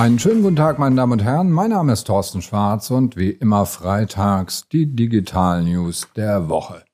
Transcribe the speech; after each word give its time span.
Einen 0.00 0.18
schönen 0.18 0.40
guten 0.40 0.56
Tag, 0.56 0.78
meine 0.78 0.96
Damen 0.96 1.12
und 1.12 1.22
Herren. 1.22 1.52
Mein 1.52 1.72
Name 1.72 1.92
ist 1.92 2.06
Thorsten 2.06 2.40
Schwarz 2.40 2.90
und 2.90 3.18
wie 3.18 3.28
immer 3.28 3.66
freitags 3.66 4.66
die 4.72 4.86
Digital 4.86 5.62
News 5.62 6.08
der 6.16 6.48
Woche. 6.48 6.86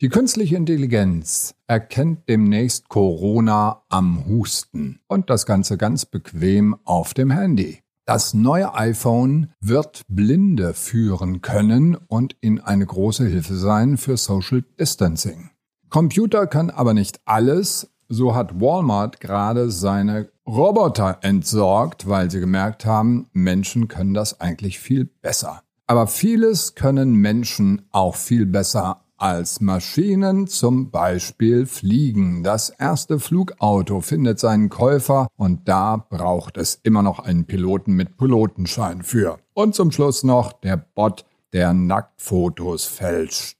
Die 0.00 0.08
künstliche 0.08 0.56
Intelligenz 0.56 1.54
erkennt 1.68 2.28
demnächst 2.28 2.88
Corona 2.88 3.84
am 3.88 4.26
Husten 4.26 4.98
und 5.06 5.30
das 5.30 5.46
Ganze 5.46 5.78
ganz 5.78 6.04
bequem 6.04 6.74
auf 6.82 7.14
dem 7.14 7.30
Handy. 7.30 7.78
Das 8.06 8.34
neue 8.34 8.74
iPhone 8.74 9.52
wird 9.60 10.02
Blinde 10.08 10.74
führen 10.74 11.42
können 11.42 11.94
und 11.94 12.34
in 12.40 12.58
eine 12.58 12.86
große 12.86 13.24
Hilfe 13.24 13.54
sein 13.54 13.96
für 13.96 14.16
Social 14.16 14.64
Distancing. 14.80 15.50
Computer 15.90 16.48
können 16.48 16.70
aber 16.70 16.92
nicht 16.92 17.20
alles. 17.24 17.88
So 18.08 18.34
hat 18.34 18.58
Walmart 18.58 19.20
gerade 19.20 19.70
seine 19.70 20.30
Roboter 20.46 21.18
entsorgt, 21.20 22.08
weil 22.08 22.30
sie 22.30 22.40
gemerkt 22.40 22.86
haben, 22.86 23.28
Menschen 23.34 23.86
können 23.86 24.14
das 24.14 24.40
eigentlich 24.40 24.78
viel 24.78 25.04
besser. 25.04 25.62
Aber 25.86 26.06
vieles 26.06 26.74
können 26.74 27.14
Menschen 27.14 27.82
auch 27.92 28.14
viel 28.14 28.46
besser 28.46 29.02
als 29.18 29.60
Maschinen, 29.60 30.46
zum 30.46 30.90
Beispiel 30.90 31.66
Fliegen. 31.66 32.42
Das 32.42 32.70
erste 32.70 33.18
Flugauto 33.18 34.00
findet 34.00 34.38
seinen 34.38 34.70
Käufer 34.70 35.26
und 35.36 35.68
da 35.68 35.96
braucht 35.96 36.56
es 36.56 36.80
immer 36.82 37.02
noch 37.02 37.18
einen 37.18 37.44
Piloten 37.44 37.92
mit 37.92 38.16
Pilotenschein 38.16 39.02
für. 39.02 39.38
Und 39.52 39.74
zum 39.74 39.90
Schluss 39.90 40.24
noch 40.24 40.52
der 40.52 40.76
Bot, 40.76 41.26
der 41.52 41.74
Nacktfotos 41.74 42.86
fälscht. 42.86 43.57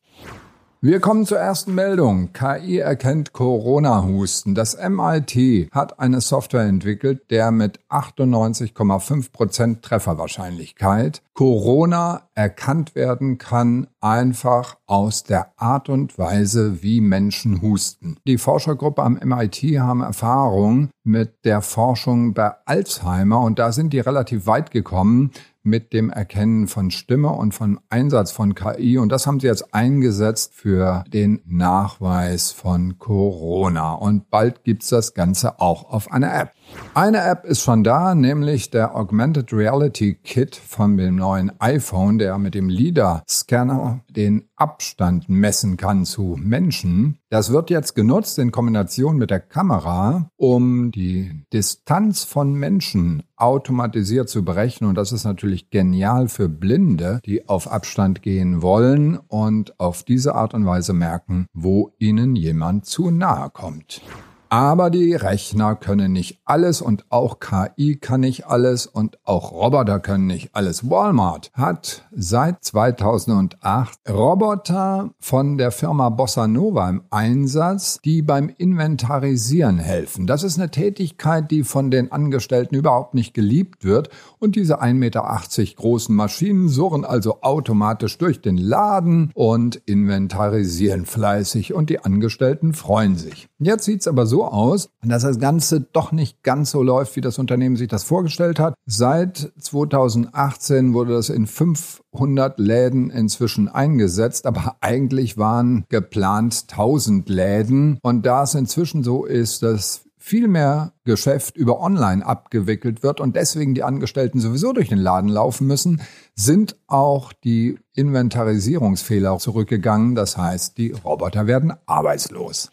Wir 0.80 1.00
kommen 1.00 1.26
zur 1.26 1.38
ersten 1.38 1.74
Meldung. 1.74 2.32
KI 2.32 2.78
erkennt 2.78 3.32
Corona-Husten. 3.32 4.54
Das 4.54 4.76
MIT 4.76 5.72
hat 5.72 5.98
eine 5.98 6.20
Software 6.20 6.66
entwickelt, 6.66 7.32
der 7.32 7.50
mit 7.50 7.80
98,5% 7.88 9.80
Trefferwahrscheinlichkeit 9.80 11.22
Corona 11.34 12.28
erkannt 12.36 12.94
werden 12.94 13.38
kann, 13.38 13.88
einfach 14.00 14.76
aus 14.86 15.24
der 15.24 15.52
Art 15.56 15.88
und 15.88 16.16
Weise, 16.16 16.82
wie 16.82 17.00
Menschen 17.00 17.60
husten. 17.60 18.16
Die 18.26 18.38
Forschergruppe 18.38 19.02
am 19.02 19.20
MIT 19.22 19.62
haben 19.80 20.02
Erfahrung 20.02 20.90
mit 21.08 21.44
der 21.46 21.62
Forschung 21.62 22.34
bei 22.34 22.52
Alzheimer 22.66 23.40
und 23.40 23.58
da 23.58 23.72
sind 23.72 23.94
die 23.94 23.98
relativ 23.98 24.46
weit 24.46 24.70
gekommen 24.70 25.30
mit 25.62 25.92
dem 25.92 26.10
Erkennen 26.10 26.68
von 26.68 26.90
Stimme 26.90 27.30
und 27.30 27.52
vom 27.52 27.80
Einsatz 27.88 28.30
von 28.30 28.54
KI. 28.54 28.98
Und 28.98 29.10
das 29.10 29.26
haben 29.26 29.40
sie 29.40 29.46
jetzt 29.46 29.74
eingesetzt 29.74 30.54
für 30.54 31.04
den 31.12 31.40
Nachweis 31.46 32.52
von 32.52 32.98
Corona. 32.98 33.92
Und 33.94 34.30
bald 34.30 34.64
gibt's 34.64 34.88
das 34.88 35.14
Ganze 35.14 35.60
auch 35.60 35.90
auf 35.90 36.12
einer 36.12 36.34
App. 36.34 36.52
Eine 36.94 37.22
App 37.22 37.44
ist 37.44 37.60
schon 37.60 37.84
da, 37.84 38.14
nämlich 38.14 38.70
der 38.70 38.96
Augmented 38.96 39.52
Reality 39.52 40.14
Kit 40.14 40.56
von 40.56 40.96
dem 40.96 41.16
neuen 41.16 41.52
iPhone, 41.60 42.18
der 42.18 42.38
mit 42.38 42.54
dem 42.54 42.68
LIDAR-Scanner 42.68 44.00
den 44.10 44.48
Abstand 44.56 45.28
messen 45.28 45.76
kann 45.76 46.04
zu 46.04 46.36
Menschen. 46.36 47.18
Das 47.30 47.52
wird 47.52 47.70
jetzt 47.70 47.94
genutzt 47.94 48.38
in 48.38 48.50
Kombination 48.50 49.16
mit 49.16 49.30
der 49.30 49.38
Kamera, 49.38 50.30
um 50.36 50.90
die 50.90 51.44
Distanz 51.52 52.24
von 52.24 52.54
Menschen 52.54 53.22
automatisiert 53.36 54.28
zu 54.28 54.44
berechnen. 54.44 54.88
Und 54.88 54.96
das 54.96 55.12
ist 55.12 55.24
natürlich 55.24 55.70
genial 55.70 56.28
für 56.28 56.48
Blinde, 56.48 57.20
die 57.24 57.48
auf 57.48 57.70
Abstand 57.70 58.22
gehen 58.22 58.60
wollen 58.60 59.18
und 59.28 59.78
auf 59.78 60.02
diese 60.02 60.34
Art 60.34 60.54
und 60.54 60.66
Weise 60.66 60.94
merken, 60.94 61.46
wo 61.52 61.92
ihnen 61.98 62.34
jemand 62.34 62.86
zu 62.86 63.10
nahe 63.10 63.50
kommt. 63.50 64.02
Aber 64.50 64.88
die 64.88 65.14
Rechner 65.14 65.76
können 65.76 66.12
nicht 66.12 66.40
alles 66.46 66.80
und 66.80 67.04
auch 67.10 67.38
KI 67.38 67.96
kann 67.96 68.20
nicht 68.20 68.46
alles 68.46 68.86
und 68.86 69.18
auch 69.24 69.52
Roboter 69.52 70.00
können 70.00 70.26
nicht 70.26 70.50
alles. 70.54 70.88
Walmart 70.88 71.50
hat 71.52 72.08
seit 72.12 72.64
2008 72.64 73.98
Roboter 74.08 75.10
von 75.20 75.58
der 75.58 75.70
Firma 75.70 76.08
Bossa 76.08 76.48
Nova 76.48 76.88
im 76.88 77.02
Einsatz, 77.10 78.00
die 78.02 78.22
beim 78.22 78.48
Inventarisieren 78.48 79.78
helfen. 79.78 80.26
Das 80.26 80.42
ist 80.42 80.58
eine 80.58 80.70
Tätigkeit, 80.70 81.50
die 81.50 81.62
von 81.62 81.90
den 81.90 82.10
Angestellten 82.10 82.74
überhaupt 82.74 83.12
nicht 83.12 83.34
geliebt 83.34 83.84
wird 83.84 84.08
und 84.38 84.56
diese 84.56 84.80
1,80 84.80 84.94
Meter 84.94 85.40
großen 85.76 86.14
Maschinen 86.14 86.68
surren 86.68 87.04
also 87.04 87.42
automatisch 87.42 88.16
durch 88.16 88.40
den 88.40 88.56
Laden 88.56 89.30
und 89.34 89.76
inventarisieren 89.84 91.04
fleißig 91.04 91.74
und 91.74 91.90
die 91.90 92.00
Angestellten 92.00 92.72
freuen 92.72 93.16
sich. 93.16 93.48
Jetzt 93.58 93.84
sieht's 93.84 94.08
aber 94.08 94.24
so 94.24 94.37
aus, 94.44 94.90
dass 95.02 95.22
das 95.22 95.38
Ganze 95.38 95.80
doch 95.80 96.12
nicht 96.12 96.42
ganz 96.42 96.70
so 96.70 96.82
läuft, 96.82 97.16
wie 97.16 97.20
das 97.20 97.38
Unternehmen 97.38 97.76
sich 97.76 97.88
das 97.88 98.04
vorgestellt 98.04 98.58
hat. 98.58 98.74
Seit 98.86 99.52
2018 99.58 100.94
wurde 100.94 101.14
das 101.14 101.28
in 101.28 101.46
500 101.46 102.58
Läden 102.58 103.10
inzwischen 103.10 103.68
eingesetzt, 103.68 104.46
aber 104.46 104.76
eigentlich 104.80 105.38
waren 105.38 105.84
geplant 105.88 106.64
1000 106.70 107.28
Läden. 107.28 107.98
Und 108.02 108.26
da 108.26 108.42
es 108.42 108.54
inzwischen 108.54 109.02
so 109.02 109.24
ist, 109.24 109.62
dass 109.62 110.02
viel 110.28 110.48
mehr 110.48 110.92
Geschäft 111.04 111.56
über 111.56 111.80
Online 111.80 112.24
abgewickelt 112.24 113.02
wird 113.02 113.20
und 113.20 113.34
deswegen 113.34 113.74
die 113.74 113.82
Angestellten 113.82 114.40
sowieso 114.40 114.72
durch 114.72 114.88
den 114.88 114.98
Laden 114.98 115.30
laufen 115.30 115.66
müssen, 115.66 116.02
sind 116.34 116.76
auch 116.86 117.32
die 117.32 117.78
Inventarisierungsfehler 117.94 119.38
zurückgegangen. 119.38 120.14
Das 120.14 120.36
heißt, 120.36 120.76
die 120.76 120.90
Roboter 120.90 121.46
werden 121.46 121.72
arbeitslos 121.86 122.70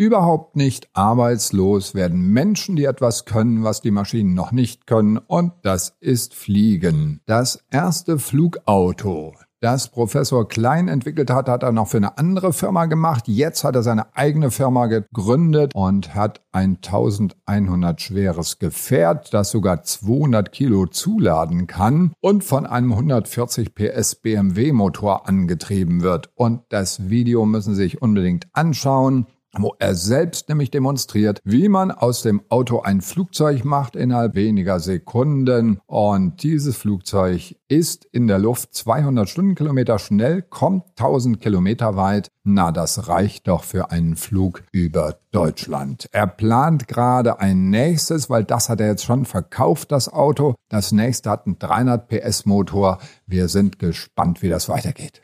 überhaupt 0.00 0.56
nicht 0.56 0.88
arbeitslos 0.94 1.94
werden 1.94 2.32
Menschen, 2.32 2.74
die 2.74 2.86
etwas 2.86 3.26
können, 3.26 3.64
was 3.64 3.82
die 3.82 3.90
Maschinen 3.90 4.32
noch 4.32 4.50
nicht 4.50 4.86
können, 4.86 5.18
und 5.18 5.52
das 5.60 5.94
ist 6.00 6.34
Fliegen. 6.34 7.20
Das 7.26 7.62
erste 7.70 8.18
Flugauto, 8.18 9.34
das 9.60 9.88
Professor 9.88 10.48
Klein 10.48 10.88
entwickelt 10.88 11.28
hat, 11.30 11.50
hat 11.50 11.62
er 11.62 11.72
noch 11.72 11.88
für 11.88 11.98
eine 11.98 12.16
andere 12.16 12.54
Firma 12.54 12.86
gemacht. 12.86 13.28
Jetzt 13.28 13.62
hat 13.62 13.74
er 13.74 13.82
seine 13.82 14.16
eigene 14.16 14.50
Firma 14.50 14.86
gegründet 14.86 15.74
und 15.74 16.14
hat 16.14 16.40
ein 16.50 16.78
1100 16.82 18.00
schweres 18.00 18.58
Gefährt, 18.58 19.34
das 19.34 19.50
sogar 19.50 19.82
200 19.82 20.50
Kilo 20.50 20.86
zuladen 20.86 21.66
kann 21.66 22.14
und 22.20 22.42
von 22.42 22.64
einem 22.64 22.92
140 22.92 23.74
PS 23.74 24.14
BMW 24.14 24.72
Motor 24.72 25.28
angetrieben 25.28 26.00
wird. 26.00 26.30
Und 26.36 26.62
das 26.70 27.10
Video 27.10 27.44
müssen 27.44 27.74
Sie 27.74 27.82
sich 27.82 28.00
unbedingt 28.00 28.46
anschauen 28.54 29.26
wo 29.58 29.74
er 29.78 29.94
selbst 29.94 30.48
nämlich 30.48 30.70
demonstriert, 30.70 31.40
wie 31.44 31.68
man 31.68 31.90
aus 31.90 32.22
dem 32.22 32.42
Auto 32.48 32.80
ein 32.80 33.00
Flugzeug 33.00 33.64
macht 33.64 33.96
innerhalb 33.96 34.34
weniger 34.34 34.80
Sekunden. 34.80 35.80
Und 35.86 36.42
dieses 36.42 36.76
Flugzeug 36.76 37.56
ist 37.68 38.04
in 38.12 38.26
der 38.26 38.38
Luft 38.38 38.74
200 38.74 39.28
Stundenkilometer 39.28 39.98
schnell, 39.98 40.42
kommt 40.42 40.84
1000 40.90 41.40
Kilometer 41.40 41.96
weit. 41.96 42.28
Na, 42.42 42.72
das 42.72 43.08
reicht 43.08 43.48
doch 43.48 43.64
für 43.64 43.90
einen 43.90 44.16
Flug 44.16 44.62
über 44.72 45.18
Deutschland. 45.30 46.06
Er 46.10 46.26
plant 46.26 46.88
gerade 46.88 47.38
ein 47.38 47.70
nächstes, 47.70 48.30
weil 48.30 48.44
das 48.44 48.68
hat 48.68 48.80
er 48.80 48.88
jetzt 48.88 49.04
schon 49.04 49.24
verkauft, 49.24 49.92
das 49.92 50.12
Auto. 50.12 50.54
Das 50.68 50.92
nächste 50.92 51.30
hat 51.30 51.46
einen 51.46 51.58
300 51.58 52.08
PS 52.08 52.46
Motor. 52.46 52.98
Wir 53.26 53.48
sind 53.48 53.78
gespannt, 53.78 54.42
wie 54.42 54.48
das 54.48 54.68
weitergeht. 54.68 55.22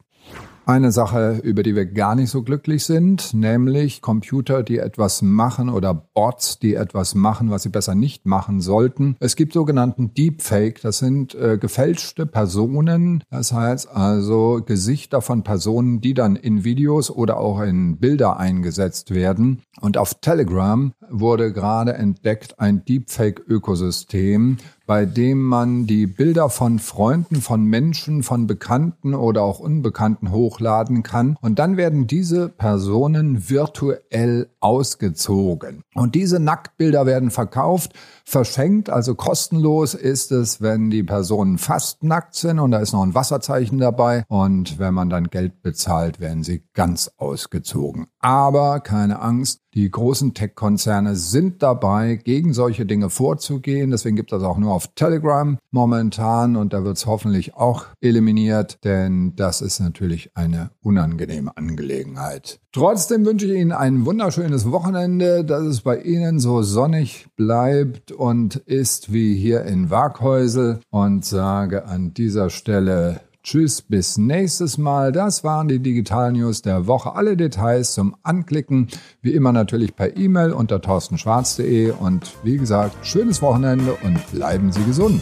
Eine 0.68 0.90
Sache, 0.90 1.38
über 1.44 1.62
die 1.62 1.76
wir 1.76 1.86
gar 1.86 2.16
nicht 2.16 2.28
so 2.28 2.42
glücklich 2.42 2.84
sind, 2.84 3.32
nämlich 3.34 4.02
Computer, 4.02 4.64
die 4.64 4.78
etwas 4.78 5.22
machen 5.22 5.68
oder 5.68 5.94
Bots, 5.94 6.58
die 6.58 6.74
etwas 6.74 7.14
machen, 7.14 7.52
was 7.52 7.62
sie 7.62 7.68
besser 7.68 7.94
nicht 7.94 8.26
machen 8.26 8.60
sollten. 8.60 9.14
Es 9.20 9.36
gibt 9.36 9.52
sogenannten 9.52 10.12
Deepfake, 10.12 10.80
das 10.80 10.98
sind 10.98 11.36
äh, 11.36 11.56
gefälschte 11.56 12.26
Personen, 12.26 13.22
das 13.30 13.52
heißt 13.52 13.88
also 13.88 14.60
Gesichter 14.66 15.22
von 15.22 15.44
Personen, 15.44 16.00
die 16.00 16.14
dann 16.14 16.34
in 16.34 16.64
Videos 16.64 17.12
oder 17.12 17.36
auch 17.38 17.60
in 17.60 17.98
Bilder 17.98 18.36
eingesetzt 18.36 19.14
werden. 19.14 19.62
Und 19.80 19.96
auf 19.98 20.14
Telegram 20.14 20.92
wurde 21.08 21.52
gerade 21.52 21.94
entdeckt 21.94 22.58
ein 22.58 22.84
Deepfake-Ökosystem, 22.84 24.56
bei 24.86 25.04
dem 25.04 25.42
man 25.42 25.86
die 25.86 26.06
Bilder 26.06 26.48
von 26.48 26.78
Freunden, 26.78 27.36
von 27.36 27.64
Menschen, 27.64 28.22
von 28.22 28.46
Bekannten 28.46 29.14
oder 29.14 29.42
auch 29.42 29.58
Unbekannten 29.58 30.30
hochladen 30.30 31.02
kann. 31.02 31.36
Und 31.40 31.58
dann 31.58 31.76
werden 31.76 32.06
diese 32.06 32.48
Personen 32.48 33.50
virtuell 33.50 34.48
ausgezogen. 34.66 35.82
Und 35.94 36.16
diese 36.16 36.40
Nacktbilder 36.40 37.06
werden 37.06 37.30
verkauft, 37.30 37.92
verschenkt, 38.24 38.90
also 38.90 39.14
kostenlos 39.14 39.94
ist 39.94 40.32
es, 40.32 40.60
wenn 40.60 40.90
die 40.90 41.04
Personen 41.04 41.56
fast 41.56 42.02
nackt 42.02 42.34
sind 42.34 42.58
und 42.58 42.72
da 42.72 42.78
ist 42.78 42.92
noch 42.92 43.04
ein 43.04 43.14
Wasserzeichen 43.14 43.78
dabei. 43.78 44.24
Und 44.26 44.80
wenn 44.80 44.92
man 44.92 45.08
dann 45.08 45.28
Geld 45.28 45.62
bezahlt, 45.62 46.18
werden 46.18 46.42
sie 46.42 46.64
ganz 46.74 47.12
ausgezogen. 47.16 48.06
Aber 48.18 48.80
keine 48.80 49.20
Angst, 49.20 49.60
die 49.76 49.90
großen 49.90 50.32
Tech-Konzerne 50.32 51.14
sind 51.14 51.62
dabei, 51.62 52.16
gegen 52.16 52.54
solche 52.54 52.86
Dinge 52.86 53.10
vorzugehen. 53.10 53.90
Deswegen 53.90 54.16
gibt 54.16 54.32
es 54.32 54.42
auch 54.42 54.56
nur 54.56 54.72
auf 54.72 54.88
Telegram 54.94 55.58
momentan 55.70 56.56
und 56.56 56.72
da 56.72 56.82
wird 56.82 56.96
es 56.96 57.04
hoffentlich 57.04 57.54
auch 57.54 57.84
eliminiert, 58.00 58.78
denn 58.84 59.36
das 59.36 59.60
ist 59.60 59.78
natürlich 59.78 60.30
eine 60.34 60.70
unangenehme 60.80 61.54
Angelegenheit. 61.56 62.58
Trotzdem 62.72 63.26
wünsche 63.26 63.46
ich 63.46 63.60
Ihnen 63.60 63.72
ein 63.72 64.06
wunderschönes 64.06 64.55
schönes 64.56 64.72
Wochenende, 64.72 65.44
dass 65.44 65.64
es 65.64 65.80
bei 65.82 65.98
Ihnen 66.00 66.40
so 66.40 66.62
sonnig 66.62 67.26
bleibt 67.36 68.10
und 68.10 68.56
ist 68.56 69.12
wie 69.12 69.36
hier 69.36 69.64
in 69.64 69.90
Waghäusel 69.90 70.80
und 70.88 71.26
sage 71.26 71.84
an 71.84 72.14
dieser 72.14 72.48
Stelle 72.48 73.20
Tschüss, 73.42 73.82
bis 73.82 74.16
nächstes 74.16 74.78
Mal. 74.78 75.12
Das 75.12 75.44
waren 75.44 75.68
die 75.68 75.78
Digital 75.78 76.32
News 76.32 76.62
der 76.62 76.86
Woche. 76.86 77.14
Alle 77.14 77.36
Details 77.36 77.92
zum 77.92 78.16
Anklicken, 78.22 78.88
wie 79.20 79.34
immer 79.34 79.52
natürlich 79.52 79.94
per 79.94 80.16
E-Mail 80.16 80.52
unter 80.52 80.80
torstenschwarz.de 80.80 81.90
und 81.90 82.32
wie 82.42 82.56
gesagt, 82.56 82.96
schönes 83.04 83.42
Wochenende 83.42 83.94
und 84.02 84.32
bleiben 84.32 84.72
Sie 84.72 84.84
gesund. 84.84 85.20